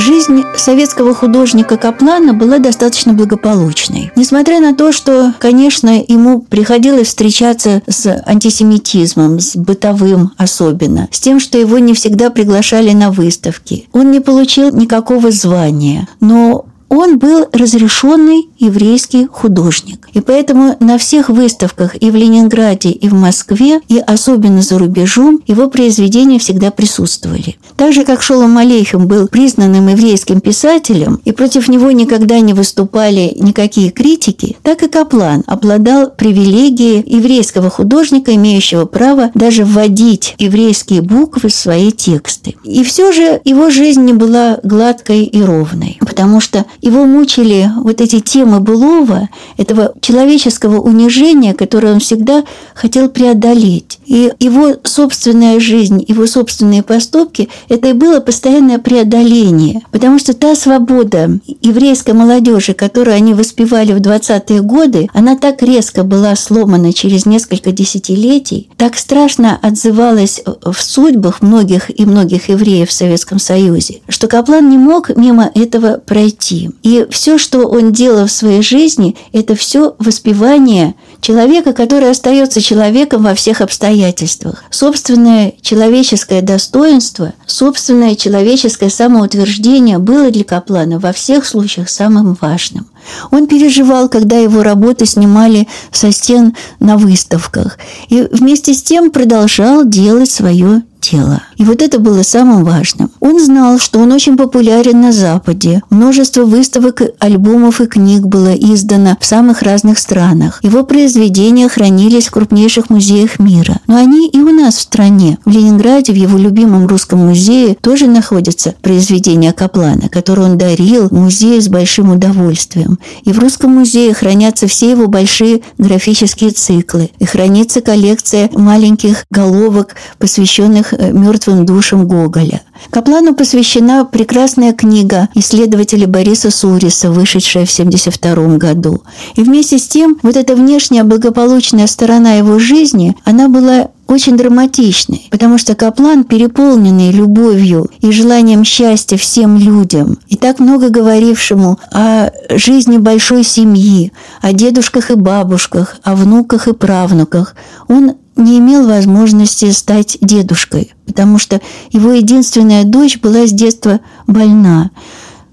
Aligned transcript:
жизнь 0.00 0.42
советского 0.56 1.14
художника 1.14 1.76
Каплана 1.76 2.32
была 2.32 2.58
достаточно 2.58 3.12
благополучной. 3.12 4.10
Несмотря 4.16 4.60
на 4.60 4.74
то, 4.74 4.92
что, 4.92 5.34
конечно, 5.38 6.02
ему 6.06 6.40
приходилось 6.40 7.08
встречаться 7.08 7.82
с 7.88 8.22
антисемитизмом, 8.26 9.40
с 9.40 9.56
бытовым 9.56 10.32
особенно, 10.36 11.08
с 11.10 11.20
тем, 11.20 11.38
что 11.38 11.58
его 11.58 11.78
не 11.78 11.94
всегда 11.94 12.30
приглашали 12.30 12.92
на 12.92 13.10
выставки. 13.10 13.88
Он 13.92 14.10
не 14.10 14.20
получил 14.20 14.74
никакого 14.74 15.30
звания, 15.30 16.08
но 16.20 16.66
он 16.90 17.18
был 17.18 17.46
разрешенный 17.52 18.48
еврейский 18.58 19.26
художник. 19.26 20.08
И 20.12 20.20
поэтому 20.20 20.76
на 20.80 20.98
всех 20.98 21.28
выставках 21.30 21.94
и 22.00 22.10
в 22.10 22.16
Ленинграде, 22.16 22.90
и 22.90 23.08
в 23.08 23.14
Москве, 23.14 23.80
и 23.88 23.98
особенно 23.98 24.60
за 24.60 24.78
рубежом, 24.78 25.40
его 25.46 25.70
произведения 25.70 26.38
всегда 26.40 26.70
присутствовали. 26.72 27.56
Так 27.76 27.92
же, 27.92 28.04
как 28.04 28.22
Шолом 28.22 28.58
Алейхим 28.58 29.06
был 29.06 29.28
признанным 29.28 29.88
еврейским 29.88 30.40
писателем, 30.40 31.20
и 31.24 31.32
против 31.32 31.68
него 31.68 31.92
никогда 31.92 32.40
не 32.40 32.52
выступали 32.52 33.34
никакие 33.38 33.90
критики, 33.90 34.56
так 34.62 34.82
и 34.82 34.88
Каплан 34.88 35.44
обладал 35.46 36.10
привилегией 36.10 37.04
еврейского 37.06 37.70
художника, 37.70 38.34
имеющего 38.34 38.84
право 38.84 39.30
даже 39.34 39.64
вводить 39.64 40.34
еврейские 40.38 41.02
буквы 41.02 41.48
в 41.48 41.54
свои 41.54 41.92
тексты. 41.92 42.56
И 42.64 42.82
все 42.82 43.12
же 43.12 43.40
его 43.44 43.70
жизнь 43.70 44.02
не 44.02 44.12
была 44.12 44.58
гладкой 44.64 45.22
и 45.22 45.40
ровной, 45.40 45.98
потому 46.00 46.40
что 46.40 46.66
его 46.80 47.04
мучили 47.04 47.70
вот 47.76 48.00
эти 48.00 48.20
темы 48.20 48.60
былого, 48.60 49.28
этого 49.56 49.94
человеческого 50.00 50.80
унижения, 50.80 51.54
которое 51.54 51.92
он 51.92 52.00
всегда 52.00 52.44
хотел 52.74 53.08
преодолеть. 53.08 53.98
И 54.06 54.32
его 54.40 54.76
собственная 54.84 55.60
жизнь, 55.60 56.04
его 56.06 56.26
собственные 56.26 56.82
поступки– 56.82 57.48
это 57.68 57.88
и 57.88 57.92
было 57.92 58.20
постоянное 58.20 58.78
преодоление. 58.78 59.82
Потому 59.90 60.18
что 60.18 60.34
та 60.34 60.54
свобода 60.54 61.38
еврейской 61.60 62.12
молодежи, 62.12 62.74
которую 62.74 63.16
они 63.16 63.34
воспевали 63.34 63.92
в 63.92 63.98
20-е 63.98 64.62
годы, 64.62 65.08
она 65.12 65.36
так 65.36 65.62
резко 65.62 66.02
была 66.02 66.34
сломана 66.36 66.92
через 66.92 67.26
несколько 67.26 67.72
десятилетий, 67.72 68.68
так 68.76 68.96
страшно 68.96 69.58
отзывалась 69.62 70.42
в 70.46 70.82
судьбах 70.82 71.42
многих 71.42 71.90
и 71.98 72.04
многих 72.04 72.48
евреев 72.48 72.88
в 72.88 72.92
Советском 72.92 73.38
Союзе, 73.38 74.00
что 74.08 74.26
Каплан 74.26 74.68
не 74.68 74.78
мог 74.78 75.16
мимо 75.16 75.50
этого 75.54 76.00
пройти. 76.04 76.69
И 76.82 77.06
все, 77.10 77.38
что 77.38 77.66
он 77.66 77.92
делал 77.92 78.26
в 78.26 78.32
своей 78.32 78.62
жизни, 78.62 79.16
это 79.32 79.54
все 79.54 79.94
воспевание 79.98 80.94
человека, 81.20 81.72
который 81.72 82.10
остается 82.10 82.60
человеком 82.60 83.22
во 83.22 83.34
всех 83.34 83.60
обстоятельствах. 83.60 84.64
Собственное 84.70 85.54
человеческое 85.60 86.42
достоинство, 86.42 87.34
собственное 87.46 88.14
человеческое 88.14 88.90
самоутверждение 88.90 89.98
было 89.98 90.30
для 90.30 90.44
Каплана 90.44 90.98
во 90.98 91.12
всех 91.12 91.46
случаях 91.46 91.88
самым 91.90 92.36
важным. 92.40 92.86
Он 93.30 93.46
переживал, 93.46 94.08
когда 94.08 94.36
его 94.36 94.62
работы 94.62 95.06
снимали 95.06 95.68
со 95.90 96.12
стен 96.12 96.54
на 96.78 96.96
выставках, 96.96 97.78
и 98.08 98.26
вместе 98.32 98.74
с 98.74 98.82
тем 98.82 99.10
продолжал 99.10 99.84
делать 99.84 100.30
свое 100.30 100.82
тело. 101.00 101.42
И 101.56 101.64
вот 101.64 101.82
это 101.82 101.98
было 101.98 102.22
самым 102.22 102.64
важным. 102.64 103.10
Он 103.20 103.42
знал, 103.42 103.78
что 103.78 103.98
он 103.98 104.12
очень 104.12 104.36
популярен 104.36 105.00
на 105.00 105.12
Западе. 105.12 105.82
Множество 105.90 106.44
выставок, 106.44 107.02
альбомов 107.18 107.80
и 107.80 107.86
книг 107.86 108.22
было 108.26 108.54
издано 108.54 109.16
в 109.20 109.24
самых 109.24 109.62
разных 109.62 109.98
странах. 109.98 110.60
Его 110.62 110.84
произведения 110.84 111.68
хранились 111.68 112.28
в 112.28 112.30
крупнейших 112.30 112.90
музеях 112.90 113.38
мира. 113.38 113.78
Но 113.86 113.96
они 113.96 114.28
и 114.28 114.38
у 114.38 114.50
нас 114.50 114.76
в 114.76 114.80
стране. 114.80 115.38
В 115.44 115.50
Ленинграде, 115.50 116.12
в 116.12 116.16
его 116.16 116.38
любимом 116.38 116.86
русском 116.86 117.26
музее, 117.26 117.76
тоже 117.80 118.06
находятся 118.06 118.74
произведения 118.82 119.52
Каплана, 119.52 120.08
которые 120.08 120.46
он 120.50 120.58
дарил 120.58 121.08
музею 121.10 121.60
с 121.60 121.68
большим 121.68 122.12
удовольствием. 122.12 122.89
И 123.24 123.32
в 123.32 123.38
Русском 123.38 123.72
музее 123.74 124.14
хранятся 124.14 124.66
все 124.66 124.90
его 124.90 125.08
большие 125.08 125.62
графические 125.78 126.50
циклы. 126.50 127.10
И 127.18 127.24
хранится 127.24 127.80
коллекция 127.80 128.48
маленьких 128.52 129.24
головок, 129.30 129.96
посвященных 130.18 130.94
Э, 131.00 131.12
мертвым 131.12 131.64
душам 131.64 132.06
Гоголя. 132.06 132.60
Каплану 132.90 133.34
посвящена 133.34 134.04
прекрасная 134.04 134.72
книга 134.74 135.28
исследователя 135.34 136.06
Бориса 136.06 136.50
Суриса, 136.50 137.10
вышедшая 137.10 137.64
в 137.64 137.72
1972 137.72 138.58
году. 138.58 139.02
И 139.36 139.42
вместе 139.42 139.78
с 139.78 139.88
тем, 139.88 140.18
вот 140.22 140.36
эта 140.36 140.54
внешняя 140.54 141.04
благополучная 141.04 141.86
сторона 141.86 142.34
его 142.34 142.58
жизни, 142.58 143.16
она 143.24 143.48
была 143.48 143.88
очень 144.10 144.36
драматичной, 144.36 145.28
потому 145.30 145.56
что 145.56 145.74
Каплан, 145.74 146.24
переполненный 146.24 147.12
любовью 147.12 147.88
и 148.00 148.10
желанием 148.10 148.64
счастья 148.64 149.16
всем 149.16 149.56
людям, 149.56 150.18
и 150.26 150.36
так 150.36 150.58
много 150.58 150.90
говорившему 150.90 151.78
о 151.92 152.30
жизни 152.50 152.98
большой 152.98 153.44
семьи, 153.44 154.12
о 154.42 154.52
дедушках 154.52 155.10
и 155.10 155.14
бабушках, 155.14 155.96
о 156.02 156.16
внуках 156.16 156.66
и 156.66 156.72
правнуках, 156.72 157.54
он 157.88 158.16
не 158.34 158.58
имел 158.58 158.86
возможности 158.88 159.70
стать 159.70 160.18
дедушкой, 160.20 160.92
потому 161.06 161.38
что 161.38 161.60
его 161.90 162.12
единственная 162.12 162.84
дочь 162.84 163.18
была 163.20 163.46
с 163.46 163.52
детства 163.52 164.00
больна. 164.26 164.90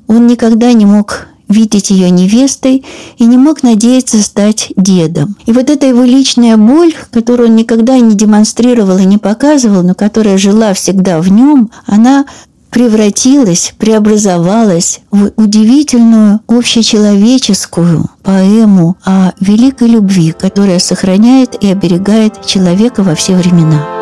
Он 0.07 0.25
никогда 0.25 0.73
не 0.73 0.85
мог 0.85 1.27
видеть 1.49 1.89
ее 1.89 2.09
невестой 2.09 2.83
и 3.17 3.25
не 3.25 3.37
мог 3.37 3.63
надеяться 3.63 4.21
стать 4.21 4.71
дедом. 4.75 5.35
И 5.45 5.51
вот 5.51 5.69
эта 5.69 5.87
его 5.87 6.03
личная 6.03 6.57
боль, 6.57 6.93
которую 7.11 7.49
он 7.49 7.55
никогда 7.55 7.97
не 7.99 8.15
демонстрировал 8.15 8.97
и 8.97 9.05
не 9.05 9.17
показывал, 9.17 9.83
но 9.83 9.93
которая 9.93 10.37
жила 10.37 10.73
всегда 10.73 11.21
в 11.21 11.29
нем, 11.31 11.71
она 11.85 12.25
превратилась, 12.69 13.73
преобразовалась 13.77 14.99
в 15.09 15.31
удивительную 15.37 16.41
общечеловеческую 16.47 18.05
поэму 18.23 18.97
о 19.05 19.31
великой 19.39 19.87
любви, 19.87 20.33
которая 20.37 20.79
сохраняет 20.79 21.55
и 21.61 21.71
оберегает 21.71 22.45
человека 22.45 23.03
во 23.03 23.15
все 23.15 23.35
времена. 23.35 23.96